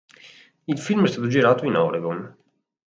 [0.65, 2.35] Il film è stato girato in Oregon.